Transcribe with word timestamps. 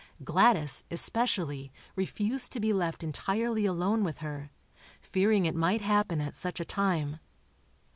Gladys, 0.23 0.83
especially, 0.89 1.71
refused 1.95 2.51
to 2.53 2.59
be 2.59 2.73
left 2.73 3.03
entirely 3.03 3.67
alone 3.67 4.03
with 4.03 4.17
her, 4.17 4.49
fearing 4.99 5.45
it 5.45 5.53
might 5.53 5.81
happen 5.81 6.19
at 6.19 6.33
such 6.33 6.59
a 6.59 6.65
time. 6.65 7.19